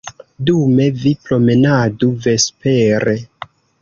Dume 0.49 0.87
vi 1.03 1.11
promenadu 1.27 2.09
vespere. 2.25 3.15